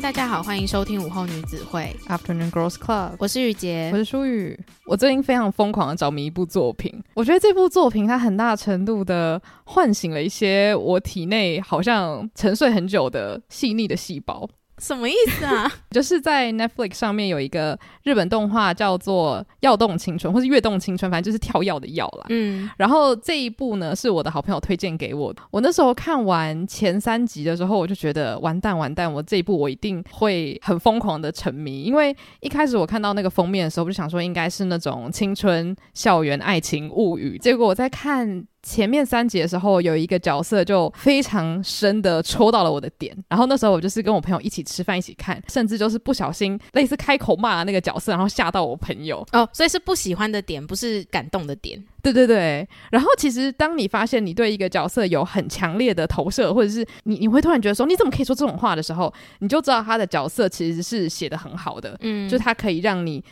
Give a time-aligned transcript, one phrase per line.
[0.00, 3.16] 嗨，大家好，欢迎收听午后女子会 Afternoon Girls Club。
[3.18, 4.58] 我是雨洁，我是舒雨。
[4.86, 14.48] 我最近非常疯狂的着迷一部作品，我觉得这部作品它很大程度的唤醒了一些我体内好像沉睡很久的细腻的细胞。
[14.80, 15.70] 什么意思啊？
[15.92, 22.26] 就是在 Netflix 上面有一个日本动画叫做《跃动青春》或是《跃动青春》，反正就是跳跃的跃啦。
[22.30, 25.42] 嗯，然后这一部呢是我的好朋友推荐给我的。
[25.50, 31.82] 我那时候看完前三集的时候，我就觉得完蛋完蛋，我这一部我一定会很疯狂的沉迷。
[31.82, 37.38] 因为一开始我看到那个封面的时候，我就想说应该是那种青春校园爱情物语。
[37.38, 38.44] 结果我在看。
[38.62, 51.82] 前面三集的时候，有一个角色就非常深的戳到了我的点，然后那时候我就是跟我朋友一起吃饭一起看，甚至就是不小心类似开口骂那个角色，然后吓到我朋友哦，所以是不喜欢的点，不是感动的点。
[52.02, 63.22] 对对对，然后其实当你发现你对一个角色有很强烈的投射，或者是你你会突然觉得说你怎么可以说这种话的时候，你就知道他的角色其实是写的很好的，嗯，就他可以让你。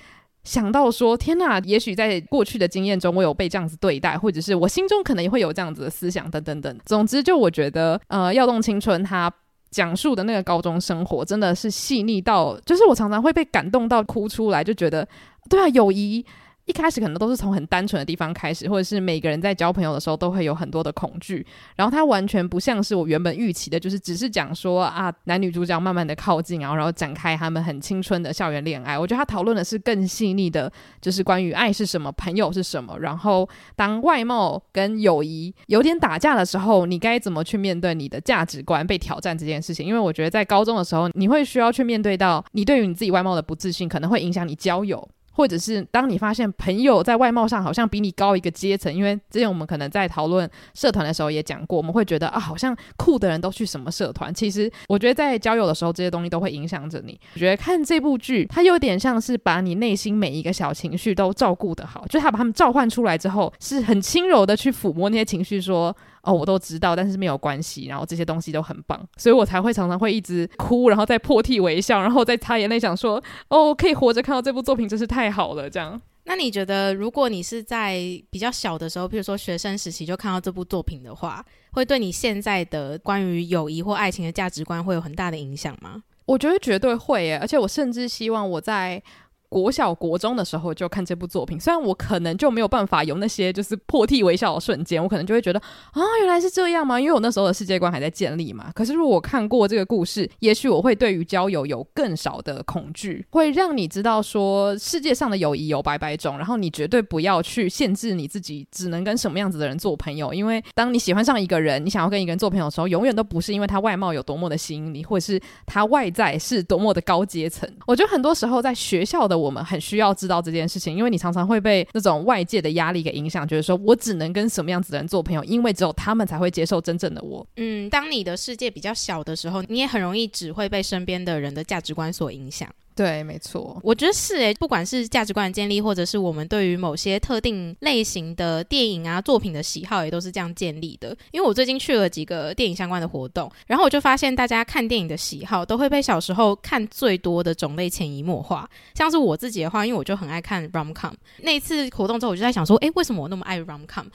[0.45, 1.59] 想到说，天哪！
[1.61, 6.79] 也许在过去的经验中，我有被这样子对待，或者是我心中可能也会有这样子的思想，等等等。
[6.87, 9.31] 总之，就我觉得，呃，《要动青春》它
[9.71, 15.07] 讲述的那个高中生活，真的是细腻到，就是我常常会被感动到哭出来，就觉得，
[15.51, 16.25] 对啊，友谊。
[16.69, 21.45] 一开始可能都是从很单纯的地方开始，或者是每个人在交朋友的时候都会有很多的恐惧，
[21.77, 28.99] 然后他完全不像是我原本预期的，就是只是讲说啊，男女主角慢慢的靠近，然后然后展开他们很青春的校园恋爱。
[28.99, 39.87] 我觉得他讨论的是更细腻的，就是关于爱是什么，朋友是什么，然后当外貌跟友谊有点打架的时候，你该怎么去面对你的价值观被挑战这件事情？
[39.87, 45.09] 因为我觉得在高中的时候，你会需要去面对到你对于你自己外貌的不自信，可能会影响你交友。
[45.39, 54.35] 或者是当你发现朋友在外貌上好像比你高一个阶层，因为之前我们可能在讨论社团的时候也讲过，我们会觉得啊，好像酷的人都去什么社团。
[54.35, 57.17] 其实我觉得在交友的时候，这些东西都会影响着你。
[57.35, 65.97] 我觉得看这部剧，它有点像是把你内心每一个小情绪都照顾得好，就是他把他们召唤出来之后，是很轻柔的去抚摸那些情绪，说。
[66.23, 67.87] 哦，我都知道，但是没有关系。
[67.87, 75.71] 然后这些东西都很棒，所以我才会常常会一直哭，然后再破涕为笑，然后再擦眼泪，想说：哦，可以活着看到这部作品真是太好了。
[75.71, 77.99] 这样，那你觉得，如果你是在
[78.31, 86.03] 比较小的时候，比如说学生时期就看到这部作品的话，会对你现在的关于友谊或爱情的价值观会有很大的影响吗？
[86.27, 89.03] 我觉得绝对会耶，而且我甚至希望我在。
[89.49, 97.01] 国小、国中的时候就看这部作品，虽然我可能就没有办法有那些就是破涕为笑的瞬间，我可能就会觉得啊，原来是这样吗？
[97.01, 98.71] 因为我那时候的世界观还在建立嘛。
[98.75, 110.35] 可是如果我看过这个故事，也许我会对于交友有更少的恐惧，会让你知道说世界上的友谊有百百种，然后你绝对不要去限制你自己，只能跟什么样子的人做朋友。
[110.35, 117.67] 因为当你喜欢上一个人，你想要跟一个人做朋友的时候，永远都不是因为他外貌有多么的吸引你，或者是他外在是多么的高阶层。
[117.87, 119.38] 我觉得很多时候在学校的。
[119.39, 127.47] 我们很需要知道这件事情，因为你常常会被那种外界的压力给影响，觉得说我只能跟什么样子的人做朋友，因为只有他们才会接受真正的我。
[127.57, 132.69] 嗯，当你的世界比较小的时候，你也很容易只会被身边的人的价值观所影响。
[132.99, 141.17] 对，没错，我觉得是诶，不管是价值观的建立，或者是我们对于某些特定类型的电影啊作品的喜好，也都是这样建立的。
[141.31, 148.69] 因为我最近去了几个电影相关的活动，然后我就发现大家看电影的喜好都会被小时候看最多的种类潜移默化。
[148.97, 154.07] 像是我自己的话，因为我就很爱看 rom-com，那一次活动之后，我就在想说，诶，为什么我那么爱 rom-com？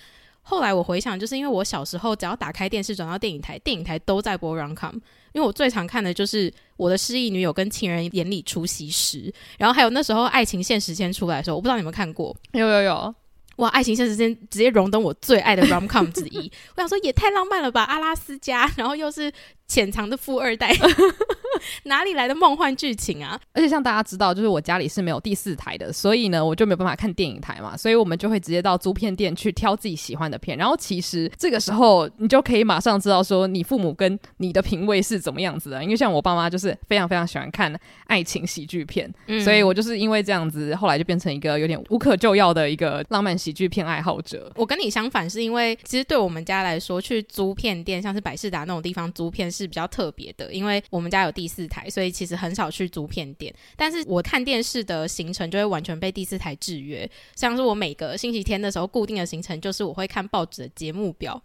[0.43, 4.93] 后来我回想，就是因为我小时候只要打开电视转到电影台，电影台都在播 rom-com。
[5.31, 9.17] 因为我最常看的就是《我的失忆女友》跟《情人眼里出西施》，
[9.57, 12.35] 然后还有那时候《爱情现实间》出来的时候，我不知道你们看过？
[12.51, 13.15] 有有有。
[13.57, 13.69] 哇！
[13.69, 16.51] 爱情现实间直接荣登我最爱的 rom-com 之一。
[16.75, 19.31] 我想说也太浪漫了吧，阿拉斯加，然后又是
[19.67, 20.73] 潜藏的富二代，
[21.85, 23.39] 哪里来的梦幻剧情啊？
[23.53, 30.57] 而且像大家知道，就是我家里是没有第四台的，所以呢，我就没有办法看电影台嘛，所以我们就会直接到租片店去挑自己喜欢的片。
[30.57, 35.83] 然后其实这个时候，你就可以马上知道说你父母跟你的品味是怎么样子的。
[35.83, 37.73] 因为像我爸妈就是非常非常喜欢看
[38.07, 53.53] 爱情喜剧片，嗯，所以我就是因为这样子，后来就变成一个有点无可救药的一个浪漫喜剧片爱好者，我跟你相反，是因为其实对我们家来说，去租片店，像是百事达那种地方租片是比较特别的，因为我们家有第第四台，所以其实很少去租片店。
[53.75, 61.43] 但是我看电视的行程就会完全被第四台制约，像是我每个星期天的时候固定的行程就是我会看报纸的节目表。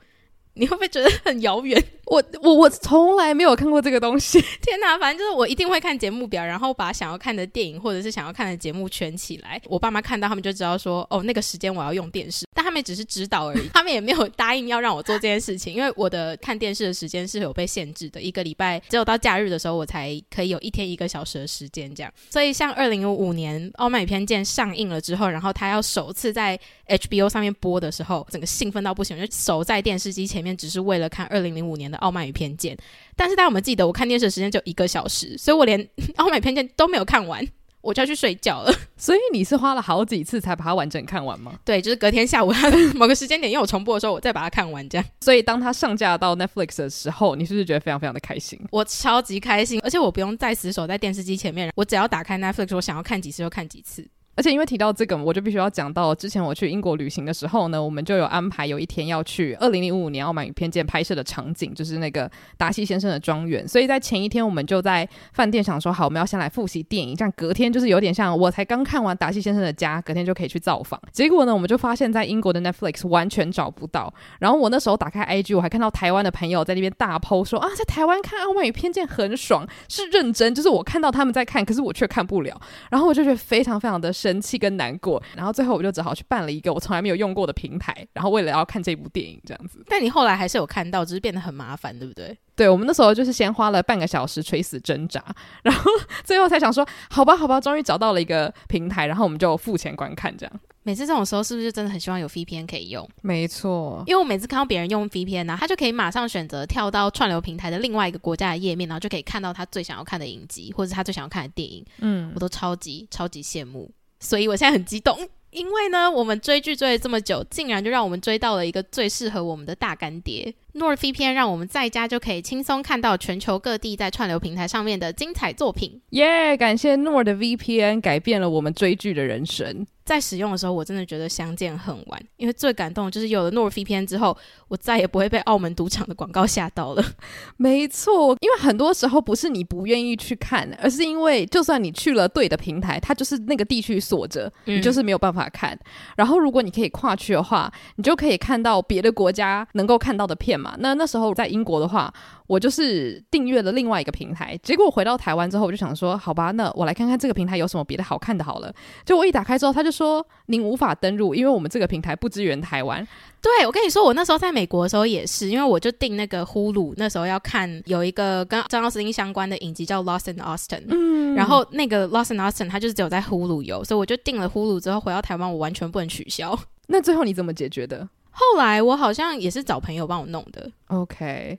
[0.58, 1.82] 你会不会觉得很遥远？
[2.06, 4.40] 我我我从来没有看过这个东西。
[4.62, 9.60] 天哪，反正就是我一定会看节目表，然后把想要看的电影或者是想要看的节目圈起来。
[9.66, 22.10] 我爸妈看到他们就知道说，哦，那个时间我要用电视，但他们只是指导而已， 他们也没有答应要让我做这件事情，因为我的看电视的时间是有被限制的，一个礼拜只有到假日的时候我才可以有一天一个小时的时间这样。
[22.30, 26.58] 所以像二零零五年《傲慢与偏见》上映了之后，然后他要首次在
[26.88, 32.76] HBO 上面播的时候，整个兴奋到不行，就守在电视机前面，只是为了看二零零五年的《傲慢与偏见》。
[33.16, 35.82] 但是大家有没有记得，我看电视的时间就一个小时，所以我连
[36.16, 37.46] 《傲慢与偏见》都没有看完，
[37.80, 38.72] 我就要去睡觉了。
[38.96, 41.58] 所以你是花了好几次才把它完整看完吗？
[41.64, 45.04] 对，就是隔天下午 它的某个时间点，因为我重播的时候，我再把它看完这样。
[45.20, 48.58] 所以当它上架到 Netflix 的时候，你是不是觉得非常非常的开心？
[48.70, 54.06] 我超级开心，而且我不用再死守在电视机前面，我只要打开 Netflix，我想要看几次就看几次。
[54.38, 63.66] 而且因为提到这个，我就必须要讲到之前我去英国旅行的时候呢，我们就有安排有一天要去二零零五年《傲慢与偏见》拍摄的场景，就是那个达西先生的庄园。
[63.66, 71.00] 所以在前一天，我们就在饭店想说，好，我们要先来复习电影，这样隔天就是有点像我才刚看完达西先生的家，隔天就可以去造访。
[71.12, 74.14] 结果呢，我们就发现，在英国的 Netflix 完全找不到。
[74.38, 82.60] 然后我那时候打开 IG，我还看到台湾的朋友在那边大 po 说啊，在台湾看《傲慢与偏见》很爽，是认真，就是我看到他们在看，可是我却看不了。
[82.88, 85.22] 然后我就觉得非常非常的生气跟难过。
[85.34, 89.82] 然后最后我就只好去办了一个我从来没有用过的平台，然后为了要看这部电影这样子。
[89.88, 92.36] 但你后来还是有看到，只是变得很麻烦，对不对？
[92.54, 95.24] 对，我们那时候就是先花了半个小时垂死挣扎，
[95.62, 95.90] 然后
[96.24, 100.60] 最后才想说，好吧，好吧，终于找到了一个平台，然后我们就付钱观看这样。
[100.82, 103.06] 每次这种时候是不是就真的很希望有 VPN 可以用？
[103.20, 111.84] 没错，因为我每次看到别人用 VPN 呢、啊，他就可以马上选择跳到串流平台的另外一个国家的页面，然后就可以看到他最想要看的影集，或者是他最想要看的电影。
[111.98, 115.28] 嗯，我都超级超级羡慕，所以我现在很激动。
[115.50, 120.54] 因为呢，我们追剧追了这么久，竟然就让我们追到了一个最适合我们的大干爹。
[120.74, 126.02] NordVPN 让我们在家就可以轻松看到全球各地在串流平台上面的精彩作品。
[126.10, 126.54] 耶！
[126.54, 129.86] 感谢 NordVPN 改变了我们追剧的人生。
[130.08, 134.34] 在使用的时候，我真的觉得相见恨晚，因为最感动的就是有了 NordVPN 之后，
[134.68, 137.04] 我再也不会被澳门赌场的广告吓到了。
[137.58, 145.74] 没错，因为很多时候不是你不愿意去看，而是因为就算你去了对的平台，它就是那个地区锁着，你就是没有办法看。
[145.74, 145.80] 嗯。
[146.16, 150.74] 然后如果你可以跨区的话，你就可以看到别的国家能够看到的片嘛。
[150.78, 152.10] 那那时候在英国的话，
[152.48, 158.42] 我就是订阅了另外一个平台，结果回到台湾之后，我就想说，好吧，那我来看看这个平台有什么别的好看的。
[158.42, 158.74] 好了，
[159.04, 163.06] 就我一打开之后，他就说您无法登录，因为我们这个平台不支援台湾。
[163.40, 176.58] 对，我跟你说，我那时候在美国的时候也是，因为我就订那个呼噜，那时候要看有一个跟张奥斯汀相关的影集叫《Lost in Austin》，嗯，然后那个《Lost in Austin》它就是只有在呼噜有，所以我就订了呼噜之后回到台湾，我完全不能取消。
[176.86, 178.08] 那最后你怎么解决的？
[178.30, 180.70] 后来我好像也是找朋友帮我弄的。
[180.86, 181.58] OK。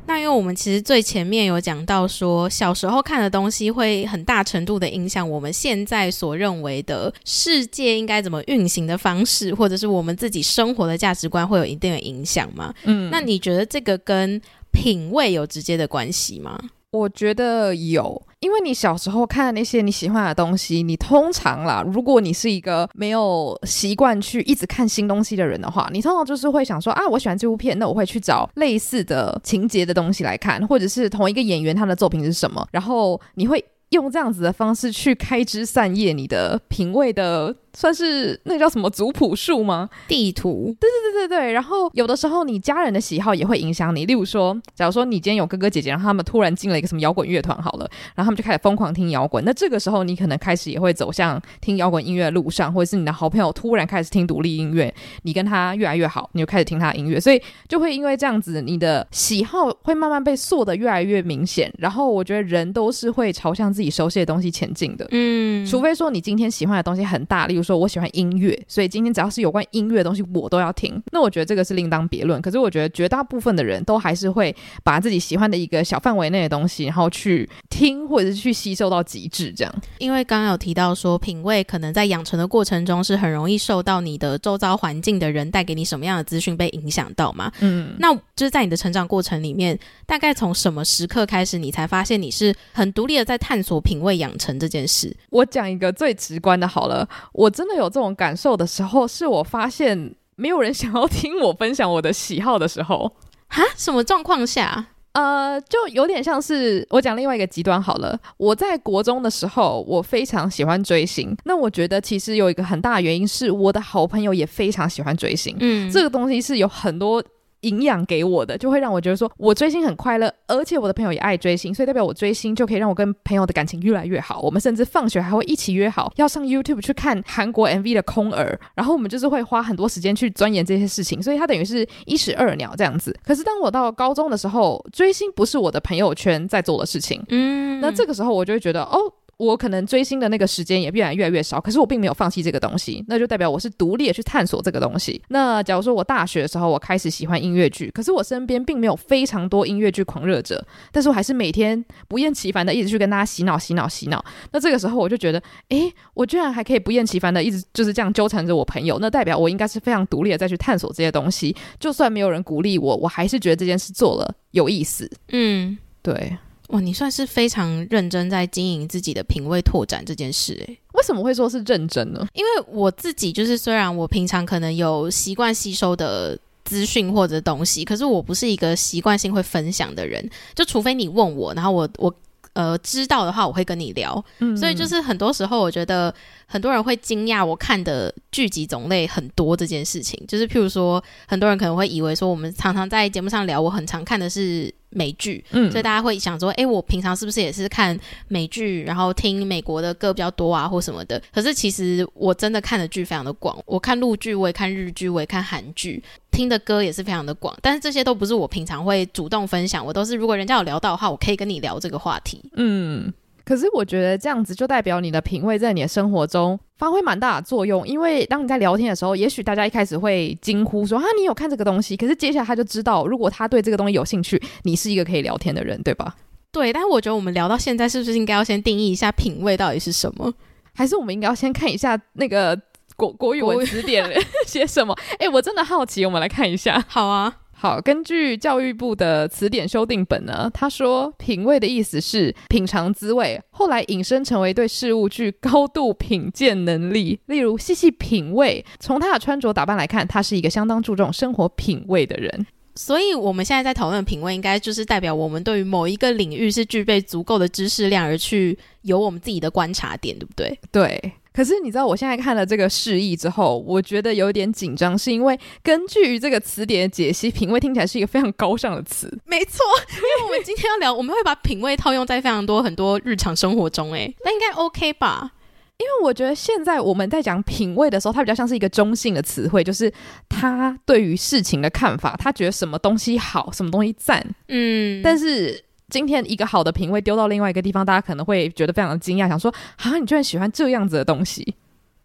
[0.06, 12.72] 那因为我们其实最前面有讲到说，小时候看的东西会很大程度的影响我们现在所认为的世界应该怎么运行的方式，或者是我们自己生活的价值观会有一定的影响吗？
[12.84, 16.60] 嗯，那你觉得这个跟品味有直接的关系吗？
[16.90, 37.56] 我觉得有，因为你小时候看的那些你喜欢的东西，你通常啦，如果你是一个没有习惯去一直看新东西的人的话，你通常就是会想说啊，我喜欢这部片，那我会去找类似的情节的东西来看，或者是同一个演员他的作品是什么，然后你会用这样子的方式去开枝散叶你的品味的。
[37.74, 39.88] 算是那个叫什么族谱树吗？
[40.08, 40.74] 地图。
[40.80, 41.52] 对对对对对。
[41.52, 44.06] 然后有的时候你家人的喜好也会影响你。
[44.06, 49.44] 例如说，假如说你今天有哥哥姐姐，然后他们突然进了一个什么摇滚乐团，好了，然后他们就开始疯狂听摇滚。
[49.44, 61.72] 那这个时候你可能开始也会走向听摇滚音乐的路上，或者是你的好朋友突然开始听独立音乐，你跟他越来越好，你就开始听他的音乐，所以就会因为这样子，你的喜好会慢慢被塑的越来越明显。
[61.78, 65.06] 然后我觉得人都是会朝向自己熟悉的东西前进的。
[65.10, 67.63] 嗯，除非说你今天喜欢的东西很大，例如。
[67.64, 71.02] 说我喜欢音乐，所以今天只要是有关音乐的东西，我都要听。
[71.10, 72.40] 那我觉得这个是另当别论。
[72.42, 79.50] 可是我觉得绝大部分的人都还是会把自己喜欢的一个小范围内的东西，然后去听或者是去吸收到极致。
[79.50, 87.50] 这样，因为刚刚有提到说，品味可能在养成的过程中是很容易受到你的周遭环境的人带给你什么样的资讯被影响到嘛？
[87.60, 95.14] 嗯，那就是在你的成长过程里面，大概从什么时刻开始，你才发现你是很独立的在探索品味养成这件事？
[95.30, 97.53] 我讲一个最直观的，好了，我。
[97.54, 103.10] 真的有这种感受的时候，是我发现没有人想要听我分享我的喜好的时候。
[103.48, 103.62] 哈？
[103.76, 104.86] 什么状况下？
[105.12, 108.18] 呃，就有点像是我讲另外一个极端好了。
[108.36, 111.36] 我在国中的时候，我非常喜欢追星。
[111.44, 115.56] 那我觉得其实有一个很大的原因是，我的好朋友也非常喜欢追星。
[115.60, 117.22] 嗯，这个东西是有很多。
[117.64, 124.40] 营养给我的，就会让我觉得说，我追星很快乐，而且我的朋友也爱追星，所以代表我追星就可以让我跟朋友的感情越来越好。
[124.40, 133.16] 我们甚至放学还会一起约好要上 YouTube 去看韩国 MV 的空耳，然后我们就是会花很多时间去钻研这些事情，所以它等于是一石二鸟这样子。
[133.24, 139.12] 可是当我到高中的时候，追星不是我的朋友圈在做的事情，嗯，那这个时候我就会觉得，哦。
[139.36, 145.20] 我可能追星的那个时间也越来越来越少，可是我并没有放弃这个东西，那就代表我是独立的去探索这个东西。
[145.28, 154.24] 那假如说我大学的时候我开始喜欢音乐剧，可是我身边并没有非常多音乐剧狂热者，但是我还是每天不厌其烦的一直去跟大家洗脑、洗脑、洗脑。
[154.52, 161.54] 那这个时候我就觉得，诶，我居然还可以不厌其烦的一直就是这样纠缠着我朋友，那代表我应该是非常独立的再去探索这些东西。
[161.80, 165.10] 就算没有人鼓励我，我还是觉得这件事做了有意思。
[165.32, 166.36] 嗯，对。
[166.68, 172.26] 哇，你算是非常认真在经营自己的品味拓展这件事诶，为什么会说是认真呢？
[172.32, 180.26] 因为我自己就是，虽然我平常可能有习惯吸收的资讯或者东西，可是我不是一个习惯性会分享的人。
[180.54, 182.12] 就除非你问我，然后我我
[182.54, 184.24] 呃知道的话，我会跟你聊。
[184.38, 186.12] 嗯，所以就是很多时候，我觉得
[186.46, 190.18] 很多人会惊讶我看的剧集种类很多这件事情。
[190.26, 194.72] 就是譬如说，很多人可能会以为说，我们常常在节目上聊，我很常看的是。
[194.94, 197.98] 美剧，嗯，所以大家会想说，诶，我平常是不是也是看
[198.28, 201.20] 美剧，然后听美国的歌比较多啊，或什么的？
[201.32, 207.54] 可是其实我真的看的剧非常的广，我看陆剧，我也看日剧，我也看韩剧，听的歌也是非常的广。
[207.60, 212.40] 但是这些都不是我平常会主动分享，我都是如果人家有聊到的话，我可以跟你聊这个话题。
[212.54, 213.12] 嗯，
[213.44, 226.16] 可是我觉得这样子就代表你的品味在你的生活中发挥蛮大的作用，因为当你在聊天的时候，也许大家一开始会惊呼说：“啊，你有看这个东西。”可是接下来他就知道，如果他对这个东西有兴趣，你是一个可以聊天的人，对吧？
[226.50, 230.32] 对，但是我觉得我们聊到现在，是不是应该要先定义一下品味到底是什么？
[230.74, 232.58] 还是我们应该要先看一下那个
[232.96, 234.08] 国国语文词典
[234.46, 234.94] 写什么？
[235.12, 236.82] 哎、欸，我真的好奇，我们来看一下。
[236.88, 237.40] 好啊。
[237.56, 247.18] 好，根据教育部的词典修订本呢，他说品味的意思是品尝滋味，后来引申成为对事物具高度品鉴能力。
[247.26, 252.46] 例如细细品味，从他的穿着打扮来看，他是一个相当注重生活品味的人。
[252.74, 260.58] 所以我们现在在讨论品味，应该就是代表我们对于某一个领域是具备足够的知识量，而去有我们自己的观察点，对不对？
[260.70, 261.12] 对。
[261.34, 269.08] 可是你知道，我现在看了这个释义之后，我觉得有点紧张，是因为根据这个词典的解析，品味听起来是一个非常高尚的词。
[269.26, 269.58] 没错，
[269.90, 275.32] 因为我们今天要聊，我们会把品味套用在非常多很多日常生活中，诶， 那应该 OK 吧？
[275.78, 279.92] 因为我觉得现在我们在讲品味的时候，它比较像是一个中性的词汇，就是
[280.28, 285.63] 他对于事情的看法，他觉得什么东西好，什么东西赞，嗯，但是。
[285.90, 291.54] 今天一个好的品味丢到另外一个地方，大家可能会觉得非常的惊讶，想说啊，你居然喜欢这样子的东西？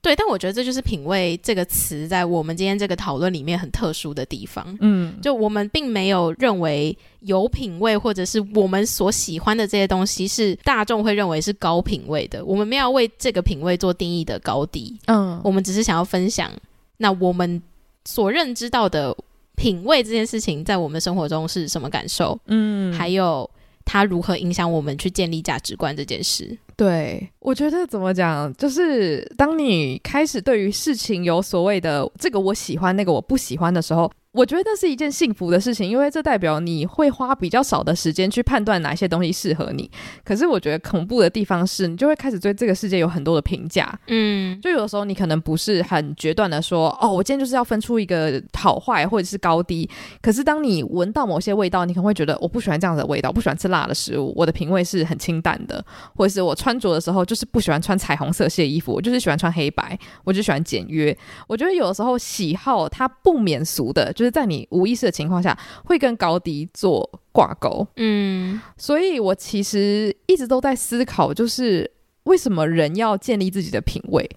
[0.01, 4.65] 对，但我觉得这就是“品味”这个词在我们今天这个讨论里面很特殊的地方。
[4.79, 12.45] 嗯，就我们并没有认为有品味，或者是我们所喜欢的这些东西是大众会认为是高品味的。
[12.45, 14.97] 我们没有为这个品味做定义的高低。
[15.07, 16.49] 嗯，我们只是想要分享
[16.95, 17.61] 那我们
[18.05, 19.13] 所认知到的
[19.57, 22.39] 品味这件事情在我们生活中是什么感受。
[22.45, 23.49] 嗯，还有。
[23.91, 26.55] 它如何影响我们去建立价值观这件事？
[26.75, 34.11] 对，我觉得怎么讲，就是当你开始对于事情有所谓的这个我喜欢，那个我不喜欢的时候。
[34.31, 39.89] 我觉得那是一件幸福的事情，因为这代表你会花比较少的时间去判断哪些东西适合你。
[40.23, 43.91] 可是我觉得恐怖的地方是，你就会开始对这个世界有很多的评价。
[44.05, 49.89] 嗯，就有的时候你可能不是很决断的说，哦，我今天就是要分出一个好坏或者是高低。
[50.21, 55.83] 可是当你闻到某些味道，你可能会觉得我不喜欢这样的味道，不喜欢吃辣的食物，我的品味是很清淡的，
[56.15, 61.17] 或者是我穿着的时候就是不喜欢穿彩虹色系的衣服，我就是喜欢穿黑白，我就喜欢简约。
[61.47, 64.13] 我觉得有的时候喜好它不免俗的。
[64.19, 67.87] 就是在你无意识的情况下，会跟高低做挂钩。
[67.95, 71.89] 嗯，所以我其实一直都在思考，就是
[72.23, 74.29] 为什么人要建立自己的品味？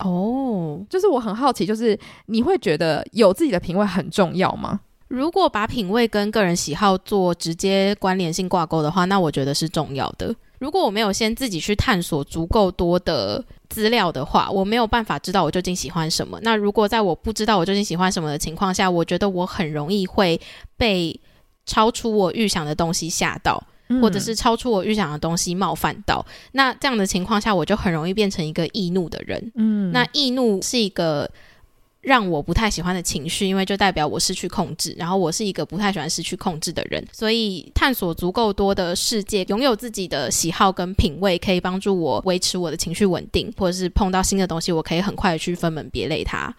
[0.00, 4.80] 哦，就是我很好奇，就是你会觉得有自己的品味很重要吗？
[5.08, 10.34] 如果把品味跟个人喜好做直接关联性挂钩的话，那我觉得是重要的。
[10.62, 16.38] 如果我没有先自己去探索足够多的资料的话，我没有办法知道我究竟喜欢什么。
[16.42, 20.40] 那如果在我不知道我究竟喜欢什么的情况下，我觉得我很容易会
[20.76, 21.20] 被
[21.66, 26.24] 超出我预想的东西吓到，嗯，或者是超出我预想的东西冒犯到。
[26.52, 29.52] 那这样的情况下，我就很容易变成一个易怒的人。
[29.56, 31.28] 嗯，那易怒是一个。
[32.02, 46.54] 让我不太喜欢的情绪，因为就代表我失去控制，然后我是一个不太喜欢失去控制的人，所以探索足够多的世界，拥有自己的喜好跟品味，可以帮助我维持我的情绪稳定，或者是碰到新的东西，我可以很快的去分门别类它。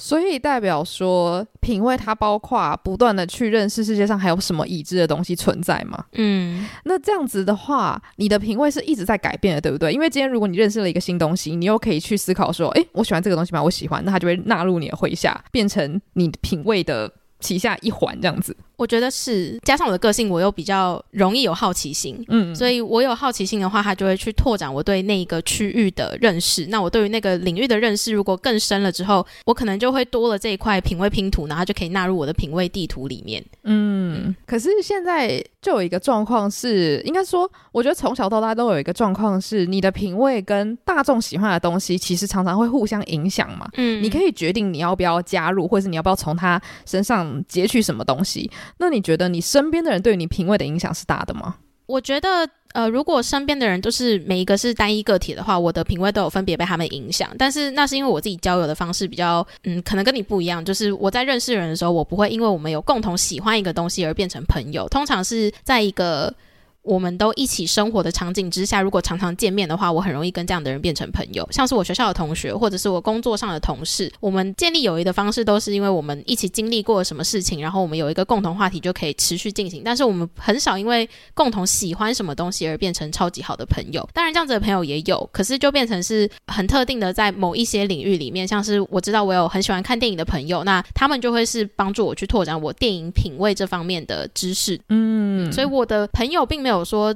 [0.00, 6.02] 所以代表说，品味它包括不断的去认识世界上还有什么已知的东西存在吗？
[6.14, 9.92] 嗯，那这样子的话，你的品味是一直在改变的，对不对？
[9.92, 13.62] 因为今天如果你认识了一个新东西，你又可以去思考说，诶，我喜欢这个东西吗？
[13.62, 18.56] 我喜欢，那它就会纳入你的麾下，变成你品味的旗下一环，这样子。
[18.80, 26.64] 我觉得是，加上我的个性，我又比较容易有好奇心，嗯，所以我有好奇心的话，他就会去拓展我对那个区域的认识。
[26.68, 33.44] 那我对于那个领域的认识，如果更深了之后，我可能就会多了这一块品味拼图，然后就可以纳入我的品味地图里面。
[33.64, 43.68] 嗯，嗯，可是现在就有一个状况是，应该说，我觉得从小到大都有一个状况是，你的品味跟大众喜欢的东西，其实常常会互相影响嘛。
[43.74, 48.50] 嗯，你可以决定你要不要加入，或者是你要不要从他身上截取什么东西。
[48.78, 51.56] 那你觉得你身边的人对你品味的影响是大的吗？
[51.86, 57.28] 我觉得，呃，如果身边的人都是每一个是单一个体的话，我的品味都有分别被他们影响。
[57.36, 60.64] 但是那是因为我自己交友的方式比较，嗯，可能跟你不一样。
[60.64, 64.88] 就是我在认识人的时候，我不会因为我们有共同喜欢一个东西而变成朋友。
[64.88, 66.32] 通常是在一个。
[66.82, 71.46] 我们都一起生活的场景之下，如果常常见面的话，我很容易跟这样的人变成朋友。
[71.50, 79.82] 像是我学校的同学，或者是我工作上的同事，我们建立友谊的方式都是因为我们一起经历过什么事情，然后我们有一个共同话题就可以持续进行。
[79.84, 84.08] 但是我们很少因为共同喜欢什么东西而变成超级好的朋友。
[84.14, 94.80] 当然，这样子的朋友也有，可是就变成是很特定的，在某一些领域里面，像是我知道我有很喜欢看电影的朋友，那他们就会是帮助我去拓展我电影品味这方面的知识。
[94.88, 97.14] 嗯，所以我的朋友并没有有说。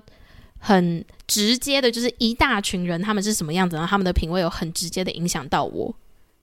[0.67, 5.95] 很直接的，就是一大群人他们是什么样子，然后他们的品味有很直接的影响到我。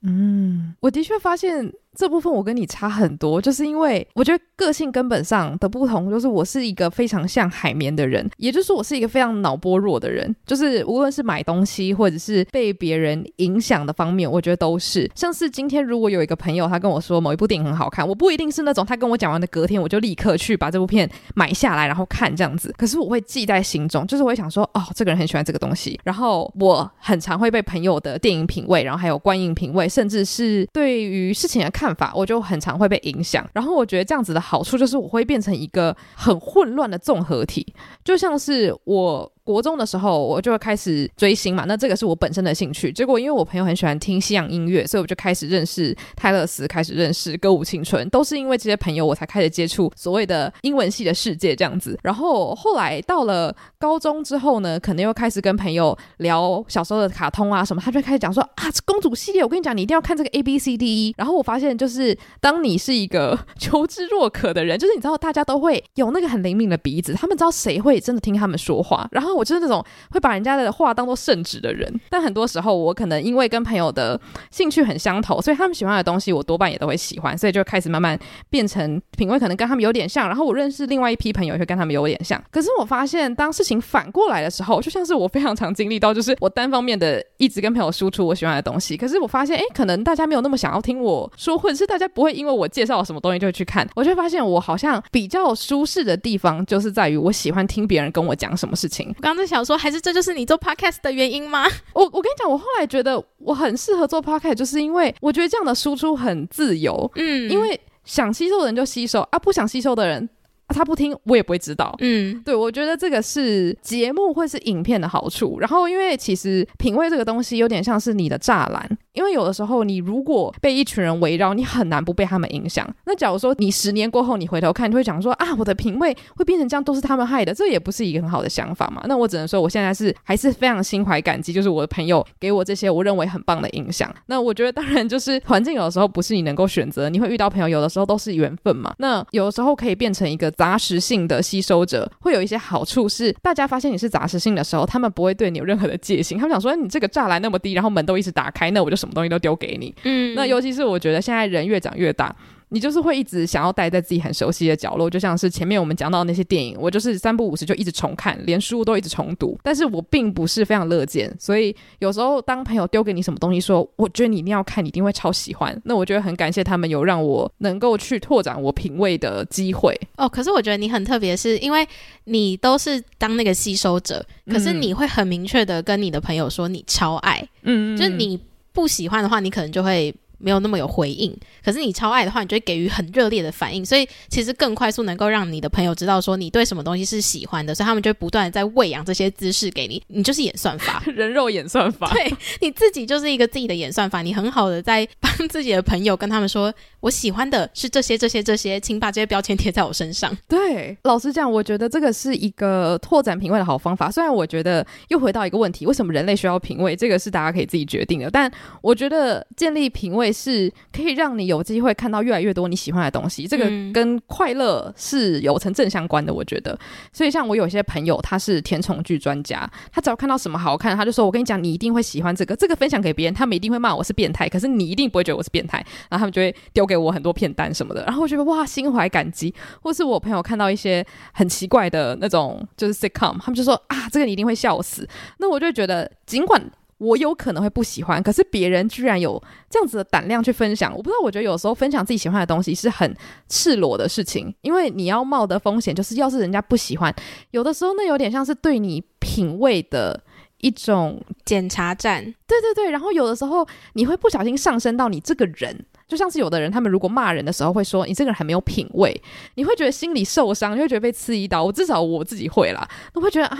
[0.01, 1.73] 嗯，我的确发现。
[1.97, 15.09] 这部分我跟你差很多，就是因为我觉得个性根本上的不同，就是我是一个非常像海绵的人，也就是我是一个非常脑波弱的人，就是无论是买东西或者是被别人影响的方面，我觉得都是。
[15.15, 39.31] 像是今天如果有一个朋友他跟我说某一部电影很好看，我不一定是那种他跟我讲完的隔天我就立刻去把这部片买下来然后看这样子，可是我会记在心中，就是我会想说哦，这个人很喜欢这个东西，然后我很常会被朋友的电影品味，然后还有观影品味，甚至是对于事情的看看法，我就很常会被影响，然后我觉得这样子的好处就是我会变成一个很混乱的综合体，就像是我。
[39.51, 41.65] 国中的时候，我就开始追星嘛。
[41.67, 42.91] 那这个是我本身的兴趣。
[42.91, 51.99] 结果因为我朋友很喜欢听西洋音乐，所以我就开始认识泰勒斯，开始认识歌舞青春，都是因为这些朋友，我才开始接触所谓的英文系的世界这样子。
[52.01, 61.15] 然后后来到了高中之后呢，可能又开始跟朋友聊小时候的卡通啊什么，他就开始讲说啊，公主系列，我跟你讲，你一定要看这个 A B C D E。
[61.17, 69.40] 然后我发现，就是当你是一个求知若渴的人，就是你知道大家都会有那个很灵敏的鼻子，他们知道谁会真的听他们说话，然后。
[69.41, 74.19] 我就是那种会把人家的话当做圣旨的人，但很多时候我可能因为跟朋友的
[74.51, 78.17] 兴趣很相投，所以他们喜欢的东西我多半也都会喜欢，所以就开始慢慢
[78.51, 80.27] 变成品味可能跟他们有点像。
[80.27, 82.39] 然后我认识另外一批朋友，会跟他们有点像。
[82.51, 93.87] 可是我发现，当事情反过来的时候，就像是我非常常经历到，就是我单方面的一直跟朋友输出我喜欢的东西，可是我发现，哎，可能大家没有那么想要听我说，或者是大家不会因为我介绍了什么东西就会去看。
[93.95, 99.13] 我就会发现，我好像比较舒适的地方，就是在于我喜欢听别人跟我讲什么事情。
[99.21, 101.65] 刚刚在想说，还是这就是你做 podcast 的原因吗？
[101.93, 107.09] 我我跟你讲，我后来觉得我很适合做 podcast，就是因为我觉得这样的输出很自由。
[107.15, 110.27] 嗯，因为想吸收的人就吸收啊，不想吸收的人。
[110.73, 111.93] 他不听，我也不会知道。
[111.99, 115.59] 嗯，对，我觉得这个是节目或是影片的好处。
[115.59, 122.87] 然后，因为其实品味这个东西有点像是你的栅栏，因为有的时候你如果被一群人围绕，你很难不被他们影响。
[123.05, 129.03] 那假如说你十年过后你回头看，你会讲说啊，我的品味会变成这样，都是他们害的，这也不是一个很好的想法嘛。
[129.07, 134.13] 那我只能说，我现在是还是非常心怀感激，就是我的朋友给我这些我认为很棒的影响。
[134.27, 138.93] 那我觉得当然就是环境有的时候不是你能够选择，你会遇到朋友，有的时候都是缘分嘛。
[138.97, 140.51] 那有的时候可以变成一个。
[140.51, 149.93] 杂食性的吸收者会有一些好处，是大家发现你是杂食性的时候，他们不会对你有任何的戒心，他们想说你这个栅栏那么低，然后门都一直打开，那我就什么东西都丢给你。
[150.03, 152.33] 嗯，那尤其是我觉得现在人越长越大。
[152.73, 159.59] 你就是会一直想要待在自己很熟悉的角落，就像是前面我们讲到的那些电影，我就是三不五时就一直重看，连书都一直重读。
[159.61, 165.77] 但是我并不是非常乐见，所以有时候当朋友丢给你什么东西说，说我觉得你一定要看，你一定会超喜欢。
[165.83, 169.93] 那我觉得很感谢他们有让我能够去拓展我品味的机会。
[170.15, 171.85] 哦，可是我觉得你很特别，是因为
[172.23, 178.39] 你都是当那个吸收者，可是你会很明确的跟你的朋友说你超爱，嗯，就是你
[178.73, 180.13] 不喜欢的话，你可能就会。
[180.41, 200.35] 没有那么有回应，可是你超爱的话，你就会给予很热烈的反应，所以其实更快速能够让你的朋友知道说你对什么东西是喜欢的，所以他们就会不断的在喂养这些姿势给你， 你就是演算法， 人肉演算法， 对，你自己就是一个自己的演算法，你很好的在帮自己的朋友跟他们说，我喜欢的是这些这些这些，请把这些标签贴在我身上。
[200.47, 204.09] 对，老实讲，我觉得这个是一个拓展品味的好方法。
[204.09, 206.95] 虽然我觉得又回到一个问题，为什么人类需要品味？
[206.95, 208.51] 这个是大家可以自己决定的，但
[208.81, 210.30] 我觉得建立品味。
[210.31, 216.77] 是可以让你有机会看到越来越多你喜欢的东西，这个跟快乐是有成正相关的，我觉得。
[217.11, 225.77] 所以像我有些朋友，他是甜宠剧专家，他只要看到什么好看，他就说：“我跟你讲，你一定会喜欢这个。”这个分享给别人，他们一定会骂我是变态，可是你一定不会觉得我是变态。
[226.09, 229.53] 然后他们就会丢给我很多片单什么的，然后我觉得哇，心怀感激。
[229.81, 235.07] 或是我朋友看到一些很奇怪的那种就是 sitcom，他们就说：“啊，这个你一定会笑死。”
[235.39, 236.61] 那我就觉得，尽管。
[237.01, 241.15] 我有可能会不喜欢，可是别人居然有这样子的胆量去分享，我不知道。
[241.23, 243.11] 我觉得有时候分享自己喜欢的东西是很
[243.49, 247.11] 赤裸的事情，因为你要冒的风险就是，要是人家不喜欢，
[247.49, 250.21] 有的时候那有点像是对你品味的
[250.59, 252.23] 一种检查站。
[252.45, 259.19] 对对对，然后有的时候你会不小心上升到你这个人，就像是有的人他们如果骂人的时候会说你这个人很没有品味，
[259.55, 261.63] 你会觉得心里受伤，你会觉得被刺一刀。
[261.63, 263.57] 我至少我自己会啦，都会觉得啊。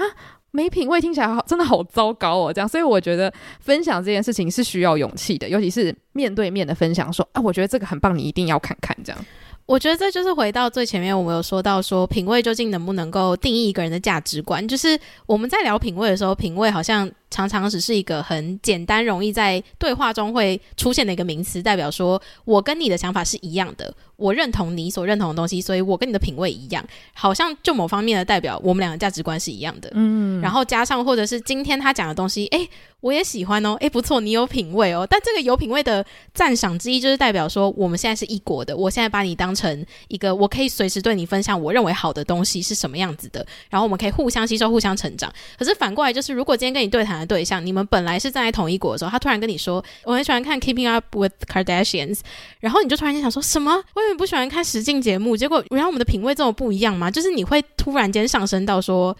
[0.54, 2.52] 没品味听起来好，真的好糟糕哦！
[2.52, 8.94] 这样，所以我觉得分享这件事情是需要勇气的，尤其是面对面的分享，说啊，我觉得这个很棒，你一定要看看。
[9.02, 9.26] 这样，
[9.66, 14.68] 我觉得这就是回到最前面，我们有说到说品味究竟能不能够定义一个人的价值观？
[14.68, 29.90] 就是我们在聊品味的时候，品味好像常常只是一个很简单、容易在对话中会出现的一个名词，代表说我跟你的想法是一样的，我认同你所认同的东西，所以我跟你的品味一样，好像就某方面的代表我们两个价值观是一样的。
[29.94, 32.68] 嗯，然后加上或者是今天他讲的东西，哎，
[33.00, 35.08] 我也喜欢哦，哎，不错，你有品味哦。
[35.10, 45.32] 但这个有品味的赞赏之一，就是代表说我们现在是一国的，我现在把你当成一个，我可以随时对你分享我认为好的东西是什么样子的，然后我们可以互相吸收、互相成长。
[45.58, 52.20] 可是反过来就是，如果今天跟你对谈的对象，你们本来是站在同一国的时候，他突然跟你说，我很喜欢看 Keeping Up with Kardashians，
[52.60, 53.72] 然后你就突然间想说什么？
[53.96, 57.10] 我也不喜欢看实境节目，结果原来我们的品味这么不一样吗？
[57.10, 59.16] 就是你会突然间上升到说，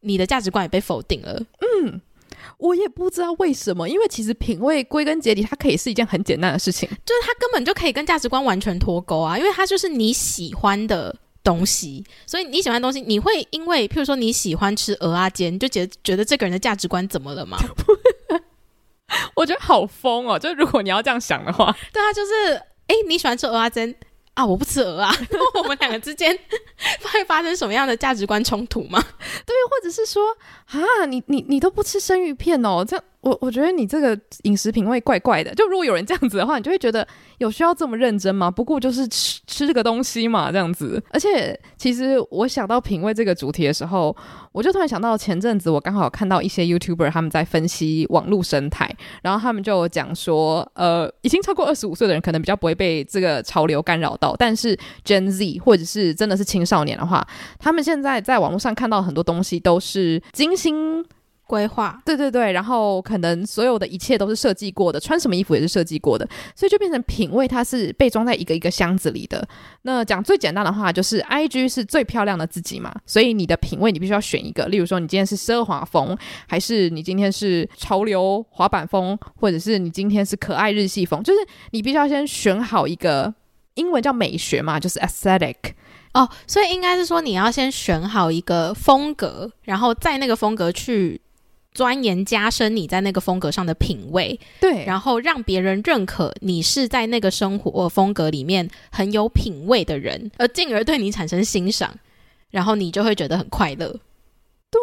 [0.00, 1.40] 你的价值观也被否定了。
[1.60, 2.00] 嗯，
[2.58, 11.14] 我也不知道为什么，因为其实品味归根结底，它可以是一件很简单的事情，就是它根本就可以跟价值观完全脱钩啊，因为它就是你喜欢的。
[11.42, 17.58] 东西，所以你喜欢的东西，你会因为譬如说你喜欢吃鹅啊煎，就觉得觉得这个人的价值观怎么了吗？
[19.36, 20.38] 我觉得好疯哦！
[20.38, 22.54] 就如果你要这样想的话，对啊，就是
[22.86, 23.94] 哎，你喜欢吃鹅啊煎
[24.34, 25.14] 啊，我不吃鹅啊，
[25.54, 26.36] 我们两个之间
[27.12, 29.02] 会发生什么样的价值观冲突吗？
[29.44, 30.34] 对，或者是说
[30.66, 33.04] 啊，你你你都不吃生鱼片哦，这样。
[33.22, 37.06] 我我觉得你这个饮食品味怪怪的，就如果有人这样子的话，你就会觉得
[37.38, 38.50] 有需要这么认真吗？
[38.50, 41.00] 不过就是吃吃这个东西嘛，这样子。
[41.10, 44.14] 而且其实我想到品味这个主题的时候，
[44.50, 57.24] 我就突然想到前阵子我刚好看到一些 YouTuber 他们在分析网络生态，然后他们就讲说，呃，已经超过二十五岁的人可能比较不会被这个潮流干扰到，但是 Gen Z 或者是真的是青少年的话，
[57.60, 61.04] 他们现在在网络上看到很多东西都是精心。
[61.52, 69.46] 规划，对对对，然后可能所有的一切都是设计过的，穿什么衣服也是设计过的，所以就变成品味，它是被装在一个一个箱子里的。
[69.82, 76.16] 那讲最简单的话，就是 IG 是最漂亮的自己嘛，所以你的品味你必须要选一个，例如说你今天是奢华风，
[76.48, 81.40] 还是你今天是潮流滑板风，或者是你今天是可爱日系风，就是
[81.72, 83.34] 你必须要先选好一个，
[83.74, 85.56] 英文叫美学嘛，就是 aesthetic。
[86.14, 91.20] 哦，所以应该是说你要先选好一个风格，然后在那个风格去。
[91.74, 101.94] 钻研加深你在那个风格上的品味，对，然后让别人认可你是在那个生活风格里面很有品味的人，而进而对你产生欣赏，
[102.50, 103.96] 然后你就会觉得很快乐。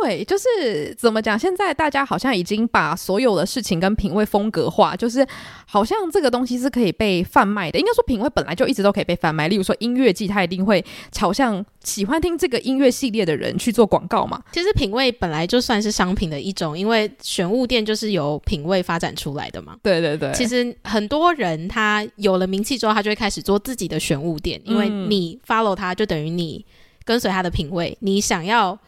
[0.02, 1.38] 对，就是怎么讲？
[1.38, 5.26] 现在大家好像已经把所有的事情跟品味风格化，就是
[5.66, 7.78] 好像这个东西是可以被贩卖的。
[7.78, 9.48] 应该说，品味本来就一直都可以被贩卖。
[9.48, 14.42] 例如说，音乐季它一定会朝向喜欢听这个音乐系列的人去做广告嘛。
[14.52, 19.76] 其实品味本来就算是商品的一种，因为选物店就是由品味发展出来的嘛。
[19.84, 20.32] 对对对。
[20.34, 26.66] 其实很多人他有了名气之后，他就会开始做自己的选物店，因为你 follow 他就等于你
[27.04, 28.80] 跟随他的品味，你想要。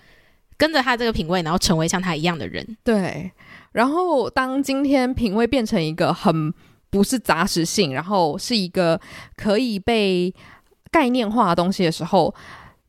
[0.61, 2.77] 跟着他这个品味，然后成为像他一样的人。
[2.83, 3.31] 对，
[3.71, 6.53] 然后当今天品味变成一个很
[6.91, 9.01] 不是杂食性，然后是一个
[9.35, 10.31] 可以被
[10.91, 12.31] 概念化的东西的时候，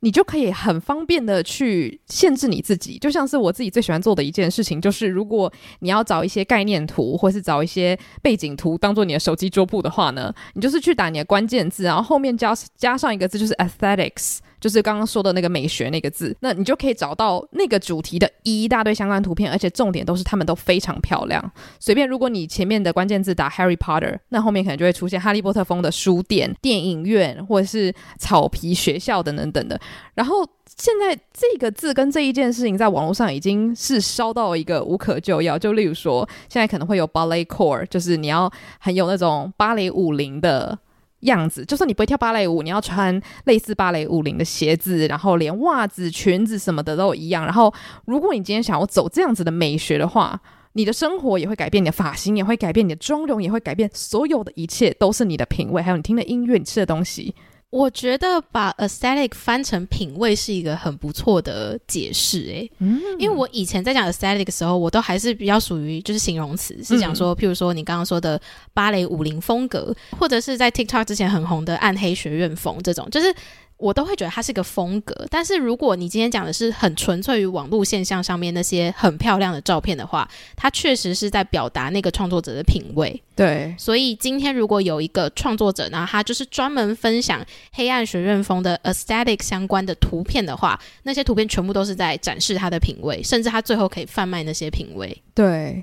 [0.00, 2.98] 你就可以很方便的去限制你自己。
[2.98, 14.40] 就像是我自己最喜欢做的一件事情，就是如果你要找一些概念图，或是找一些背景图当做你的手机桌布的话呢，你就是去打你的关键字，然后后面加加上一个字，就是 aesthetics。
[14.62, 21.52] 就是刚刚说的那个美学那个字，那你就可以找到那个主题的一大堆相关图片，而且重点都是他们都非常漂亮。
[21.80, 29.80] 随便，如果你前面的关键字打 Harry Potter，那后面可能就会出现哈利波特风的书店、电影院，或者是草皮学校等等等的。
[30.14, 30.46] 然后
[30.76, 35.58] 现在这个字跟这一件事情在网络上已经是烧到一个无可救药。
[35.58, 38.48] 就例如说，现在可能会有 Ballet Core，就是你要
[38.78, 40.78] 很有那种芭蕾舞灵的。
[41.22, 47.44] 样子，就算你不会跳芭蕾舞，你要穿类似芭蕾舞领的鞋子，然后连袜子、裙子什么的都一样。
[47.44, 47.72] 然后，
[48.04, 50.40] 如果你今天想要走这样子的美学的话，
[50.74, 57.34] 你的生活也会改变，你的发型也会改变，你的妆容也会改变，所有的一切都是你的品味，还有你听的音乐、你吃的东西。
[57.72, 68.38] 我觉得把 aesthetic 翻成品味是一个很不错的解释，诶，嗯，因为我以前在讲 aesthetic 的时候，我都还是比较属于就是形容词，是讲说，譬如说你刚刚说的
[68.74, 73.34] 芭蕾舞林风格，或者是在 TikTok 之前很红的暗黑学院风这种，就是。
[73.82, 83.20] 我都会觉得它是一个风格，但是如果你今天讲的是很纯粹于网络现象上面那些很漂亮的照片的话，它确实是在表达那个创作者的品味。
[83.34, 95.20] 对，所以今天如果有一个创作者，然后他就是专门分享黑暗学院风的 aesthetic 相关的图片的话，那些图片全部都是在展示他的品味，甚至他最后可以贩卖那些品味。
[95.34, 95.82] 对。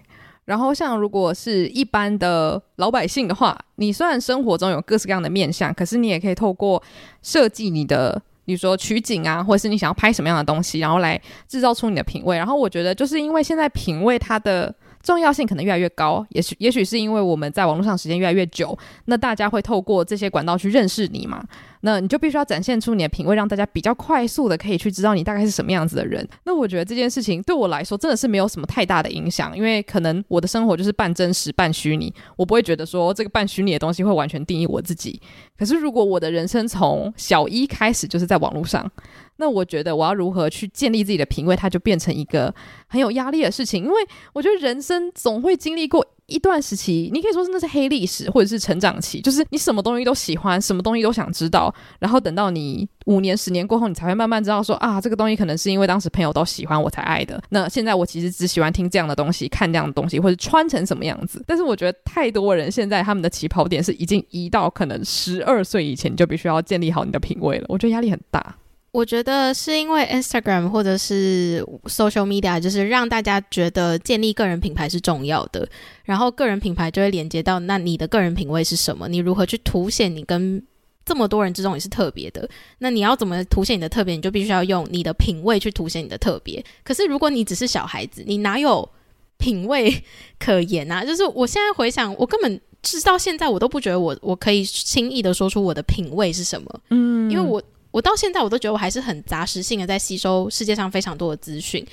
[0.50, 6.82] 然后，像如果是一般的老百姓的话，你虽然生活中有各式各样的面相，可是你也可以透过
[7.22, 12.36] 设计你的，比如说取景啊，或者是你想要拍什么样的东西，然后来制造出你的品味。
[12.36, 16.26] 然后我觉得，就是因为现在品味它的重要性可能越来越高。
[16.30, 21.44] 也许也许是因为我们在网络上时间越来越久，那大家会透过这些管道去认识你嘛。
[21.82, 26.28] 那你就必须要展现出你的品味，让大家比较快速的可以去知道你大概是什么样子的人。
[26.44, 35.22] 那我觉得这件事情对我来说真的是没有什么太大的影响，因为可能我的生活就是半真实半虚拟，我不会觉得说这个半虚拟的东西会完全定义我自己。
[35.58, 38.90] 可是如果我的人生从小一开始就是在网络上，
[39.38, 42.54] 那我觉得我要如何去建立自己的品味，它就变成一个
[42.88, 43.86] 很有压力的事情。
[43.86, 43.96] 因为
[44.34, 57.42] 我觉得人生总会经历过一段时期，你可以说是那是黑历史，或者是成长期，就是你什么东西都喜欢，什么东西都想知道，然后等到你五年、十年过后，你才会慢慢知道说啊，这个东西可能是因为当时朋友都喜欢我才爱的。
[57.50, 61.44] 那现在我其实只喜欢听这样的东西，看这样的东西，或者穿成什么样子。
[61.48, 67.66] 但是我觉得太多人现在他们的起跑点是已经移到可能十二岁以前，你就必须要建立好你的品味了。
[67.68, 68.56] 我觉得压力很大。
[68.92, 75.68] 我觉得是因为 Instagram 或者是 Social Media，就是让大家觉得建立个人品牌是重要的，
[76.04, 79.08] 然后个人品牌就会连接到那你的个人品味是什么？
[79.08, 80.62] 你如何去凸显你跟
[81.06, 82.50] 这么多人之中你是特别的？
[82.80, 84.16] 那你要怎么凸显你的特别？
[84.16, 86.64] 你就必须要用你的品味去凸显你的特别。
[86.84, 88.90] 可是如果你只是小孩子，你哪有
[89.38, 90.04] 品味
[90.40, 91.06] 可言啊？
[91.06, 96.82] 就是我现在回想，我根本直到现在我都不觉得我我可以轻易的说出我的品味是什么。
[96.90, 97.62] 嗯，因为我。
[98.00, 101.86] 我到现在我都觉得我还是很杂食性的在吸收世界上非常多的资讯，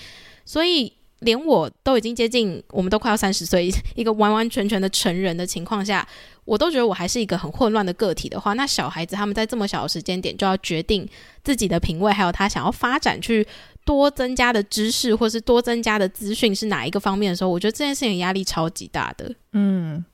[0.45, 6.07] 所以连我都已经接近，我们都快要三十岁，一个完完全全的成人的情况下，
[6.45, 11.05] 我都觉得我还是一个很混乱的个体的话，那小孩子他们在这么小的时间点就要决定
[11.42, 13.45] 自己的品味，还有他想要发展去
[13.85, 19.35] 多增加的知识或是多增加的资讯是哪一个方面的时候，我觉得这件事情压力超级大的。
[19.55, 20.05] 嗯，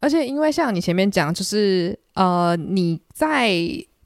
[0.00, 3.56] 而且因为像你前面讲，就是呃你在。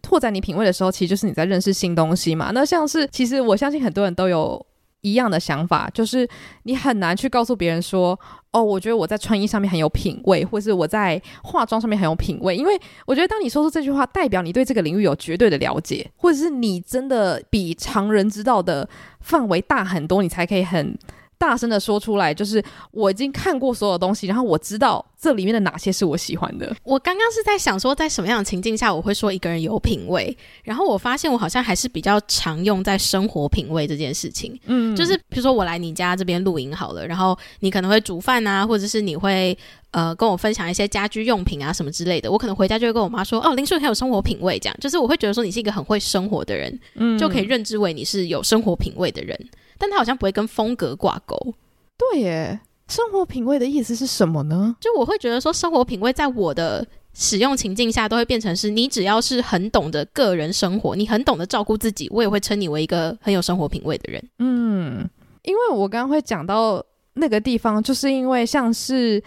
[0.05, 2.51] 拓展你品味的时候，其实就是你在认识新东西嘛。
[2.53, 4.65] 那像是，其实我相信很多人都有
[5.01, 6.29] 一样的想法，就是
[6.65, 8.19] 你很难去告诉别人说，
[8.53, 12.57] 哦，我觉得我在穿衣上面很有品味，或是我在化妆上面很有品味。
[12.57, 18.89] 因为我觉得，当你说出这句话，代表你对这个领域有绝对的了解，或者是你真的比常人知道的
[19.21, 20.97] 范围大很多，你才可以很。
[21.45, 26.75] 大声的说出来，就是我已经看过所有东西，然后我知道这里面的哪些是我喜欢的。
[26.83, 34.59] 我刚刚是在想说，在什么样的情境下我会说一个人有品味，然后我发现我好像还是比较常用在生活品味这件事情。
[34.65, 39.57] 嗯，就是比如说我来你家这边露营好了，然后你可能会煮饭啊，或者是你会
[39.91, 42.33] 呃跟我分享一些家居用品啊什么之类的。
[42.33, 49.39] 我可能回家就会跟我妈说，哦，林书很有生活品味，这样就是我会觉得说你是一个很会生活的人，嗯，就可以认知为你是有生活品味的人。
[49.79, 51.55] 但他好像不会跟风格挂钩，
[51.97, 52.61] 对耶。
[52.87, 54.77] 生活品味的意思是什么呢？
[54.79, 64.23] 就我会觉得说，生活品味在我的使用情境下，都会变成是你只要是很懂得个人生活，你很懂得照顾自己，我也会称你为一个很有生活品味的人。
[64.39, 65.09] 嗯，
[65.45, 66.85] 因为我刚刚会讲到
[67.15, 69.19] 那个地方，就是因为像是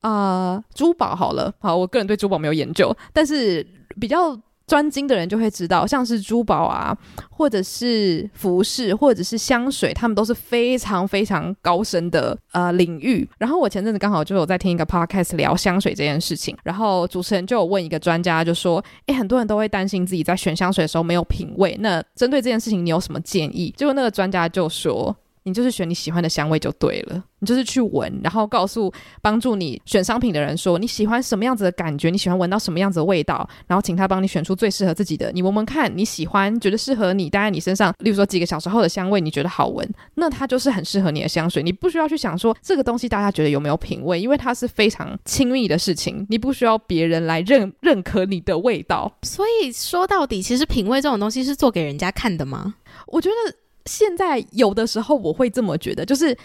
[0.00, 3.66] 啊、呃、珠宝好了，好，我个人对珠宝没有研究，但是
[4.00, 4.40] 比较。
[4.72, 6.96] 专精的人就会知道，像是珠宝啊，
[7.28, 13.28] 或者是服饰，或者是香水，他们都是非常非常高深的呃领域。
[13.36, 25.14] 然后我前阵子刚好就有在听一个 podcast 聊香水这件事情，然后主持人就有问一个专家，就说：“诶，很多人都会担心自己在选香水的时候没有品味，那针对这件事情，你有什么建议？”结果那个专家就说。
[25.44, 35.32] 你就是选你喜欢的香味就对了，你就是去闻，然后告诉帮助你选商品的人说你喜欢什么样子的感觉，你喜欢闻到什么样子的味道，然后请他帮你选出最适合自己的。
[35.32, 41.62] 你闻闻看，你喜欢，觉得适合你，待在你身上，例如说几个小时后的香味，你觉得好闻，那它就是很适合你的香水。
[41.62, 49.12] 你不需要去想说这个东西大家觉得有没有品味，因为它是非常亲密的事情，你不需要别人来认认可你的味道。
[49.22, 52.76] 所以说到底，其实品味这种东西是做给人家看的吗？
[53.08, 53.56] 我觉得。
[53.86, 56.36] 现在有的时候我会这么觉得，就是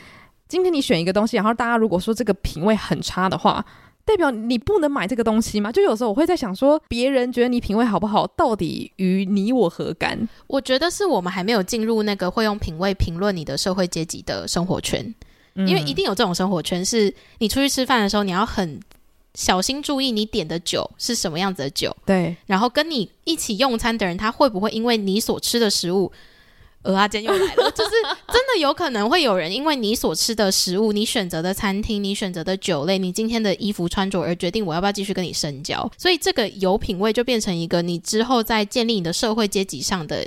[0.48, 3.66] 今天你选一个东西，然后大家如果说这个品味很差的话，
[4.06, 5.70] 代表你不能买这个东西吗？
[5.70, 10.28] 就有时候我会在想说，别人觉得你品味好不好，到底与你我何干？
[10.48, 15.14] 我觉得是我们还没有进入那个会用品味评论你的社会阶级的生活圈，
[15.56, 18.80] 因为一定有这种生活圈，是你出去吃饭的时候，你要很
[19.34, 26.12] 小心注意你点的酒是什么样子的酒，对，然后跟你一起用餐的人，他会不会因为你所吃的食物。
[26.84, 27.92] 蚵仔煎又来了， 就是
[28.32, 35.92] 真的有可能会有人因为你所吃的食物、你选择的餐厅、你选择的酒类、你今天的衣服穿着而决定我要不要继续跟你深交。
[35.98, 40.26] 所以这个有品味就变成一个你之后在建立你的社会阶级上的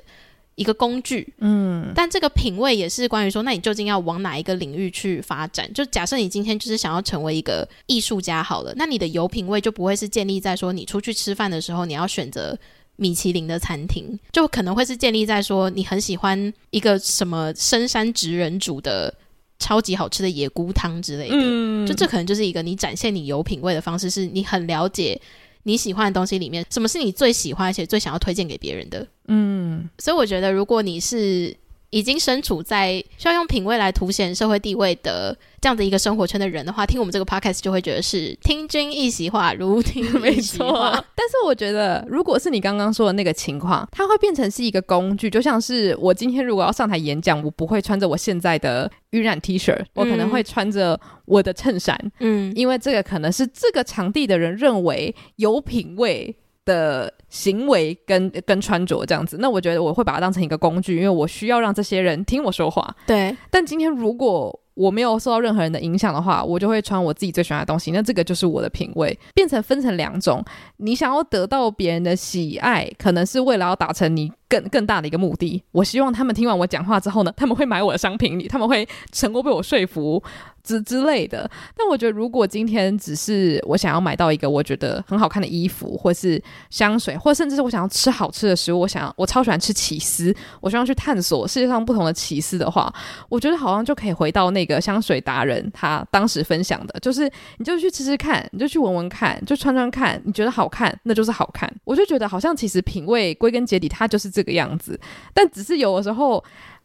[0.56, 1.32] 一个工具。
[1.38, 5.72] 嗯，但这个品味也是关于说，那你究竟要往哪一个领域去发展？
[5.72, 12.58] 就假设你今天就是想要成为一个艺术家好了，那你的有品味就不会是建立在说你出去吃饭的时候你要选择。
[13.00, 19.12] 米其林的餐厅就可能会是建立在说你很喜欢一个什么深山职人煮的
[19.58, 21.34] 超级好吃的野菇汤之类的。
[21.34, 25.18] 嗯，就这可能就是一个你展现你有品味的方式，是你很了解
[25.62, 29.06] 你喜欢的东西里面什么是你最喜欢而且最想要推荐给别人的。
[29.28, 31.56] 嗯，所以我觉得如果你是。
[31.90, 40.92] 已经身处在需要用品味来凸显社会地位的这样的一个生活圈的人的话，听我们这个 podcast 就会觉得是听君一席话，如听一席话。
[41.14, 56.34] 但是我觉得，如果是你刚刚说的那个情况，它会变成是一个工具，就像是我今天如果要上台演讲，我不会穿着我现在的晕染 T 恤，我可能会穿着我的衬衫，嗯，因为这个可能是这个场地的人认为有品味
[56.70, 62.94] 的行为跟跟穿着这样子，那我觉得我会把它当成一个工具，因为我需要让这些人听我说话。
[63.06, 67.90] 对，但今天如果我没有受到任何人的影响的话，我就会穿我自己最喜欢的东西。
[67.90, 70.42] 那这个就是我的品味，变成分成两种。
[70.78, 75.62] 你想要得到别人的喜爱，可能是为了要达成你更更大的一个目的。
[75.72, 80.22] 我希望他们听完我讲话之后呢，他们会买我的商品，里他们会成功被我说服。
[80.62, 92.92] 之之类的，但我觉得如果今天只是我想要买到一个我觉得很好看的衣服，或是香水，或甚至是我想要吃好吃的食物，我想要我超喜欢吃起司，我希望去探索世界上不同的起司的话，
[93.30, 101.72] 我觉得好像就可以回到那个香水达人他当时分享的，就是你就去吃吃看，你就去闻闻看，就穿穿看，你觉得好看，那就是好看。
[101.84, 104.98] 我就觉得好像其实品味归根结底它就是这这个样子，
[105.34, 106.42] 但只是有的时候。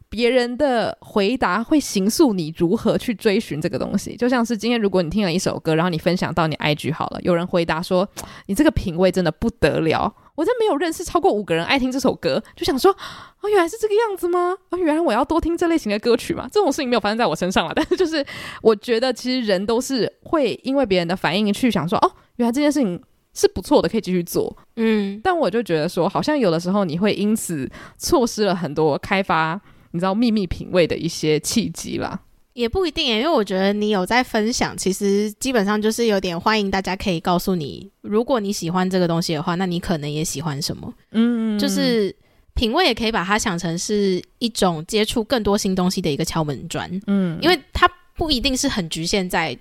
[0.08, 8.08] 别人的回答会形塑你如何去追寻这个东西，就像是今天如果你听了一首歌，然后你分享到你 IG 好了，有人回答说
[8.46, 12.92] 你这个品味真的不得了，我真没有认识超过五个人爱听这首歌，就想说
[13.40, 14.56] 哦，原来是这个样子吗？
[14.70, 16.48] 哦，原来我要多听这类型的歌曲嘛？
[16.52, 18.24] 这种事情没有发生在我身上了， 但是就是
[18.62, 23.02] 我觉得其实人都是会因为别人的反应去想说哦，原来这件事情
[23.36, 24.56] 是不错的，可以继续做。
[24.74, 29.60] 嗯，但我就觉得说，好像有的时候你会因此错失了很多开发。
[29.92, 32.20] 你知道秘密品味的一些契机啦，
[32.52, 42.14] 也不一定，因为我觉得你有在分享，其实基本上就是有点欢迎大家可以告诉你，如果你喜欢这个东西的话，那你可能也喜欢什么，嗯，就是
[42.52, 49.56] 品味也可以把它想成是一种接触更多新东西的一个敲门砖，嗯，因为它不一定是很局限在。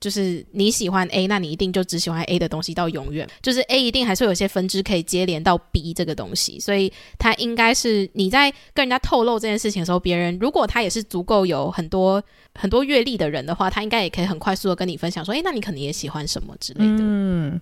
[0.00, 3.28] 就是你喜欢 A，那你一定就只喜欢 A 的东西到永远。
[3.42, 12.22] 就是 A 一定还是有些分支可以接连到 B 这个东西，所以它应该是你在跟人家透露这件事情的时候，别人如果他也是足够有很多
[12.54, 16.96] 很多阅历的人的话，他应该也可以很快速的跟你分享说，诶，那你可能也喜欢什么之类的。
[17.00, 17.60] 嗯，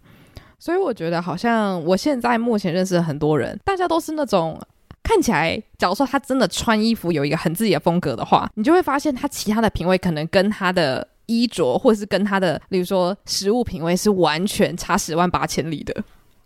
[0.59, 4.61] 所以我觉得好像我现在目前认识的很多人，大家都是那种
[5.03, 11.09] 看起来，假如说他真的穿衣服有一个很自己的风格的话，你就会发现他其他的品味可能跟他的。
[11.27, 15.95] 衣着，或者是跟他的，例如说食物品味是完全差十万八千里的。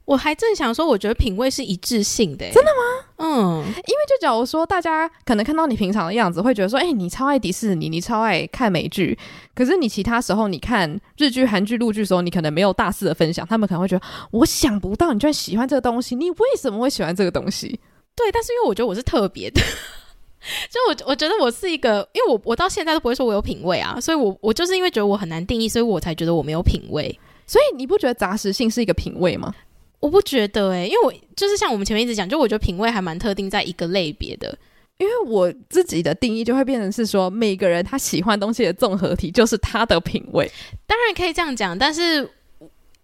[0.06, 2.44] 我还正想说，我觉得品味是一致性的。
[2.50, 3.06] 真的吗？
[3.18, 9.16] 嗯，因为就假如说大家可能看到你平常的样子，会觉得说，哎、欸，你超爱迪士尼，你超爱看美剧，
[9.54, 17.78] 可是你其他时候你看日剧、韩剧、陆剧的时候，你可能没有大肆的分享，他们可能会觉得，我想不到你居然喜欢这个东西，你为什么会喜欢这个东西？
[18.16, 19.60] 对，但是因为我觉得我是特别的。
[20.70, 27.18] 就我，我觉得我是一个，因为我我到现在都不会说我有品味啊，所以我我就是因为觉得我很难定义，所以我才觉得我没有品味。
[27.46, 29.54] 所以你不觉得杂食性是一个品味吗？
[29.98, 34.56] 我不觉得诶、欸，因为我就是像我们前面一直讲，就我觉得品味还蛮特定在一个类别的，
[34.98, 40.50] 因为我自己的定义就会变成是说，每个人他喜欢东西的综合体就是他的品味。
[40.86, 42.28] 当然可以这样讲，但是。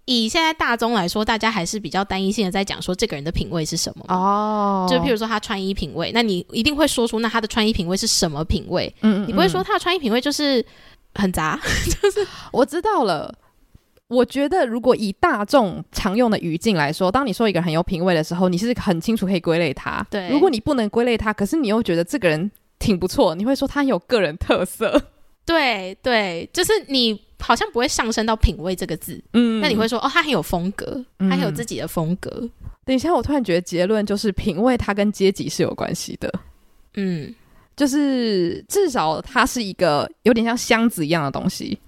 [0.06, 4.86] 以现在大众来说，大家还是比较单一性的在讲说这个人的品味是什么哦。
[4.88, 8.86] 就譬如说他穿衣品味，那你一定会说出那他的穿衣品味是什么品味？
[9.02, 10.64] 嗯，嗯，嗯，你不会说他的穿衣品味就是
[11.14, 11.60] 很杂。
[12.00, 13.34] 就 是我知道了。
[14.06, 20.06] 我觉得如果以大众常用的语境来说，当你说一个人很有品味的时候，你是很清楚可以归类他。
[20.08, 20.28] 对。
[20.28, 22.48] 如果你不能归类他，可是你又觉得这个人
[22.78, 25.02] 挺不错，你会说他有个人特色。
[25.44, 27.25] 对对，就是你。
[27.46, 32.28] 好像不会上升到品味这个字，嗯，那你会说哦，他很有风格，他很有自己的风格。
[32.40, 32.50] 嗯，
[32.84, 36.28] 等一下，我突然觉得结论就是品味它跟阶级是有关系的，
[36.94, 37.32] 嗯，
[37.76, 41.78] 就是至少它是一个有点像箱子一样的东西。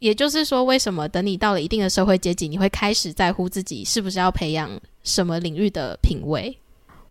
[0.00, 4.70] 也就是说，为什么等你到了一定的社会阶级，你会开始在乎自己是不是要培养
[5.02, 6.54] 什么领域的品味？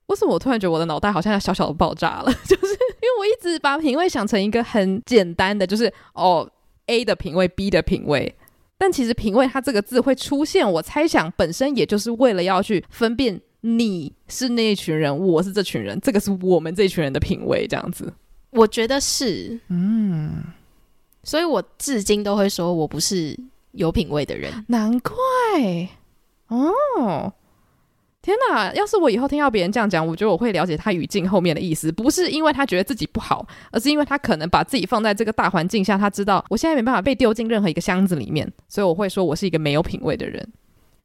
[0.05, 2.31] 为什么我突然觉得我的脑袋好像要小小的爆炸了？
[2.47, 6.47] 就是因为我一直把品味想成一个很简单的，就是哦。
[6.87, 8.35] A 的品味，B 的品味，
[8.77, 18.13] 但其实“品味”它这个字会出现，我猜想本身也就是为了要去分辨你是那一群人，我是这群人，这个是我们这群人的品味，这样子。
[18.51, 20.43] 我觉得是，嗯，
[21.23, 23.37] 所以我至今都会说我不是
[23.71, 25.13] 有品味的人，难怪
[26.47, 27.33] 哦。
[28.27, 28.73] 天哪！
[28.73, 40.45] 要是我以后听到别人这样讲，我觉得我会了解他语境后面的意思，不是因为他觉得自己不好，而是因为他可能把自己放在这个大环境下，他知道我现在没办法被丢进任何一个箱子里面，所以我会说我是一个没有品味的人。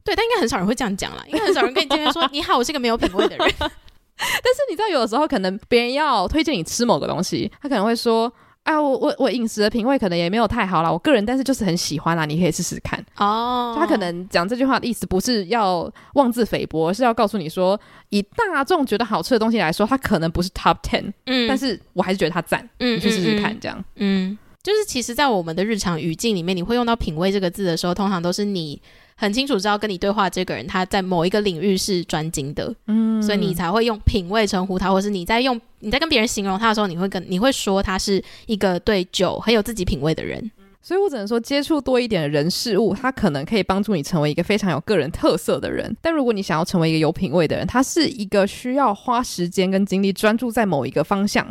[0.03, 3.49] 对，但应该很少人会这样讲啦，因为很少人跟你见面说 你好，我是一个没有品味的人。
[3.57, 8.33] 但是你知道，有的时候可能别人要推荐你吃某个东西，他可能会说。
[8.65, 13.75] 哎，我我我饮食的品味可能也没有太好啦，我个人但是就是很喜欢啦，你可以试试看哦。
[13.77, 17.79] 他可能讲这句话的意思不是要妄自菲薄，而是要告诉你说，
[18.11, 28.81] 以大众觉得好吃的东西来说，它可能不是 top ten，嗯，但是我还是觉得它赞，嗯，你去试试看，这样，嗯，就是其实，在我们的日常语境里面，你会用到品味这个字的时候，通常都是你。
[29.23, 40.51] 很清楚知道跟你对话这个人他在某一个领域是专精的，嗯，所以你才会用品味称呼他，或是你在用你在跟别人形容他的时候，你会跟你会说他是一个对酒很有自己品味的人。
[40.83, 45.97] 所以我只能说，接触多一点的人事物，他可能可以帮助你成为一个非常有个人特色的人。
[46.03, 51.47] 但如果你想要成为一个有品味的人，他是一个需要花时间跟精力专注在某一个方向，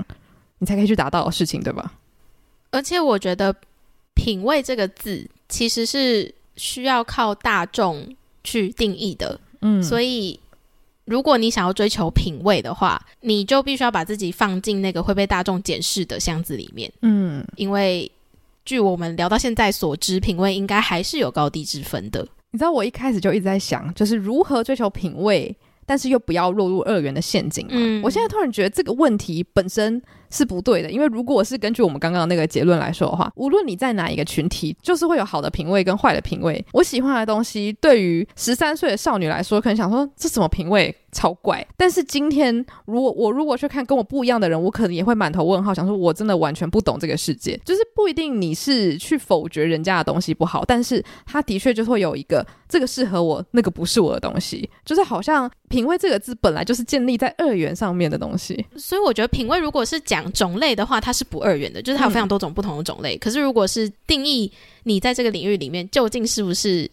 [0.57, 1.93] 你才可以去达到的事情，对吧？
[2.71, 3.55] 而且我觉得
[4.13, 6.35] “品味”这个字其实是。
[6.61, 8.07] 需要靠大众
[8.43, 10.39] 去定义的，嗯，所以
[11.05, 18.09] 如果你想要追求品味的话，你就必须要把自己放进那个会被大众检视的箱子里面，嗯，因为
[18.63, 22.21] 据我们聊到现在所知，品味应该还是有高低之分的。
[22.51, 25.55] 你知道，我一开始就一直在想，就是如何追求品味，
[25.87, 27.73] 但是又不要落入二元的陷阱嘛。
[27.73, 29.99] 嗯，我现在突然觉得这个问题本身。
[30.31, 36.65] 是不对的，因为如果是根据我们刚刚那个结论来说的话，无论你在哪一个群体，就是会有好的品味跟坏的品味。
[36.71, 41.65] 我喜欢的东西，对于十三岁的少女来说，可能想说这什么品味超怪。
[41.77, 47.59] 但是今天，如果我如果去看跟我不一样的人，我可能也会满头问号，想说我真的完全不懂这个世界。
[47.63, 54.67] 就是不一定你是去否决人家的东西不好，但是他的确就会有一个这个适合我，那个不是我的东西。
[54.83, 60.21] 就是好像品味这个字本来就是建立在二元上面的东西，所以我觉得品味如果是讲。
[60.31, 63.17] 种类的话，它是不二元的，就是它有非常多种不同的种类。
[63.17, 64.51] 可是，如果是定义
[64.83, 66.89] 你在这个领域里面究竟是不是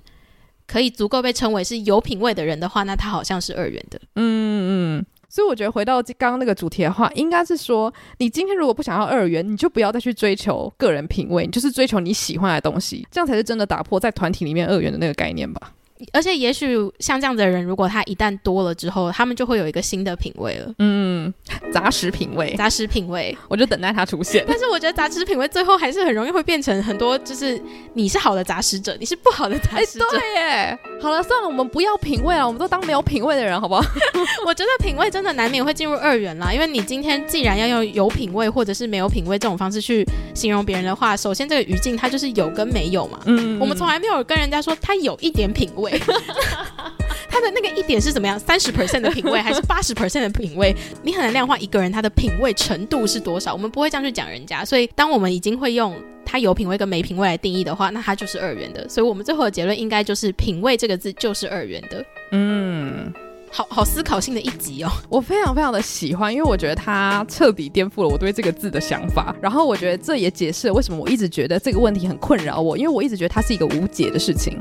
[0.69, 3.99] 可以足够被称为是有品位的人的话，那他好像是二元的。
[4.17, 15.73] 嗯嗯，所以我觉得回到刚刚那个主题的话，应该是说，你今天如果不想要二元，你就不要再去追求个人品味，你就是追求你喜欢的东西，这样才是真的打破在团体里面二元的那个概念吧。
[16.13, 20.73] 而且，也许像这样子的人，如果他一旦多了之后，他们就会有一个新的品味了。
[20.79, 21.33] 嗯，
[21.73, 24.45] 杂食品味，杂食品味，我就等待他出现。
[24.47, 27.61] 但是，我觉得杂食品味最后还是很容易会变成很多，就是
[27.95, 30.05] 你是好的杂食者，你是不好的杂食者。
[30.05, 33.85] 欸、对耶，好了，算了，我们不要品味了，我们都当没有品味的人，好不好？
[34.47, 43.21] 我觉得品味真的难免会进入二元啦，因为你今天既然要用有品味或者是没有品味这种方式去形容别人的话，首先这个语境它就是有跟没有嘛。
[43.27, 45.88] 嗯，嗯，我们从来没有跟人家说他有一点品味。
[47.31, 48.39] 他的那个一点是怎么样？
[48.39, 50.75] 三十 percent 的品味还是八十 percent 的品味？
[51.03, 53.53] 你很难量化一个人他的品味程度是多少。
[53.53, 58.89] 我们不会这样去讲人家，所以当我们已经会用他有品味跟没品味来定义的话，那他就是二元的。
[58.89, 62.05] 所以我们最后的结论应该就是品味这个字就是二元的。
[62.33, 63.13] 嗯，
[63.51, 69.35] 好好思考性的一集哦，我非常非常的喜欢，因为我觉得它彻底颠覆了我对这个字的想法。
[69.41, 74.61] 然后我觉得这也解释了为什么我一直觉得这个问题很困扰我，因为我一直觉得它是一个无解的事情。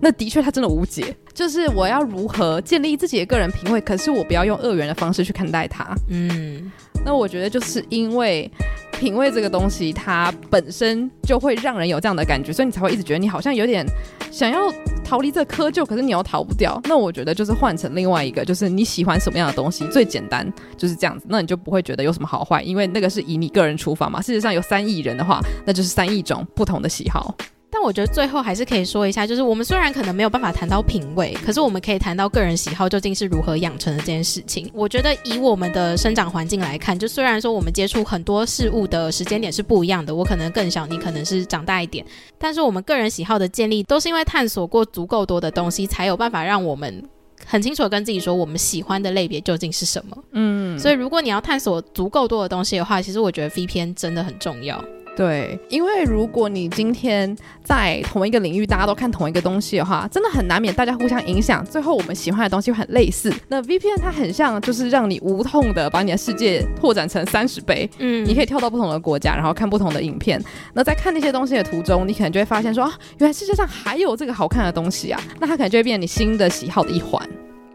[0.00, 1.16] 那的确，他真的无解。
[1.32, 5.94] 就是我要如何建立自己的个人品味，可是我不要用二元的方式去看待它。
[6.08, 6.70] 嗯，
[7.04, 8.50] 那我觉得就是因为
[8.92, 13.84] 品味这个东西，它本身就会让人有这样的感觉，所以你才会一直觉得你好像有点
[14.30, 14.72] 想要
[15.04, 16.80] 逃离这窠臼，可是你又逃不掉。
[16.84, 21.26] 那我觉得就是换成另外一个，就是你喜欢什么样的东西，最简单就是这样子。
[21.28, 24.22] 那你就不会觉得有什么好坏，因为那个是以你个人出发嘛。
[24.22, 27.34] 事实上有三亿人的话，那就是三亿种不同的喜好。
[27.78, 34.66] 但我觉得最后还是可以说一下，就是我们虽然可能没有办法谈到品味，可是我们可以谈到个人喜好究竟是如何养成的这件事情。
[34.72, 42.02] 我觉得以我们的生长环境来看，就虽然说我们接触很多事物的时间点是不一样的，我可能更小，你可能是长大一点，
[42.38, 47.06] 但是我们个人喜好的建立都是因为探索过足够多的东西，才有办法让我们
[47.44, 50.16] 很清楚地跟自己说我们喜欢的类别究竟是什么。
[50.32, 54.82] 嗯，所以如果你要探索足够多的东西的话，其实我觉得 V 篇真的很重要。
[55.16, 63.32] 对，因为如果你今天在同一个领域，大家都看同一个东西的话，真的很难免大家互相影响，最后我们喜欢的东西会很类似。
[63.48, 70.38] 那 VPN 它很像，就是让你无痛的把你的世界拓展成三十倍，嗯，你可以跳到不同的国家，然后看不同的影片。
[70.74, 77.26] 那在看那些东西的途中，你可能就会发现说，啊，原来世界上还有这个好看的东西啊，那它可能就会变成你新的喜好的一环。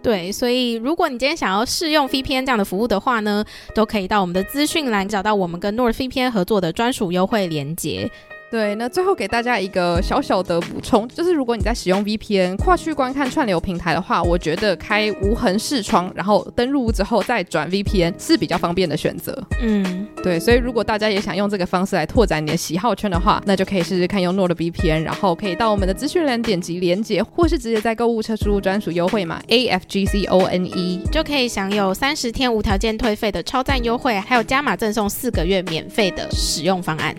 [0.03, 3.45] 对，所以如果你今天想要试用 VPN 这样的服务的话呢，
[3.75, 8.09] 都可以到我们的资讯栏找到我们跟 NordVPN 合作的专属优惠链接。
[8.51, 19.41] 对，那最后给大家一个小小的补充，就是如果你在使用 VPN 跨区观看串流平台的话，我觉得开无痕视窗，然后登录之后再转 VPN 是比较方便的选择。
[19.61, 37.15] 嗯，对，所以如果大家也想用这个方式来拓展你的喜好圈的话，那就可以试试看用 NordVPN，然后可以到我们的资讯栏点击连接，或是直接在购物车输入专属优惠码 AFGCONE，就可以享有三十天无条件退费的超赞优惠，还有加码赠送四个月免费的使用方案。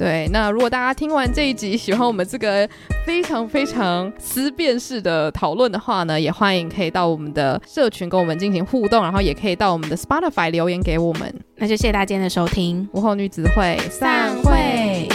[0.00, 2.66] 对，那如果大家听完这一集喜欢我们这个
[3.04, 11.34] 非常非常思辨式的讨论的话呢，也欢迎可以到我们的社群跟我们进行互动，然后也可以到我们的 Spotify 留言给我们。
[11.56, 15.06] 那就谢谢大家今天的收听，午后女子会散会。